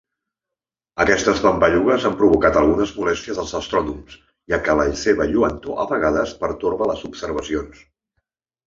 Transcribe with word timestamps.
Aquestes 1.03 1.41
pampallugues 1.43 2.07
han 2.09 2.15
provocat 2.21 2.57
algunes 2.63 2.95
molèsties 3.01 3.43
als 3.45 3.53
astrònoms 3.61 4.19
ja 4.55 4.63
que 4.65 4.79
la 4.81 4.89
seva 5.05 5.29
lluentor 5.35 5.85
a 5.87 5.91
vegades 5.95 6.37
pertorba 6.43 6.91
les 6.95 7.07
observacions. 7.13 7.89